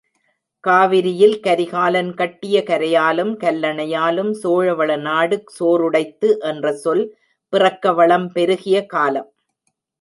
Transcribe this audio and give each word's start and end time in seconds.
காவிரியில் 0.63 1.35
கரிகாலன் 1.39 2.09
கட்டிய 2.13 2.63
கரையாலும், 2.63 3.33
கல்லணையாலும், 3.39 4.31
சோழ 4.33 4.73
வளநாடு 4.75 5.37
சோறுடைத்து 5.59 6.31
என்ற 6.43 6.73
சொல் 6.73 7.05
பிறக்க 7.53 7.93
வளம் 7.93 8.27
பெருகிய 8.31 8.85
காலம். 8.85 9.29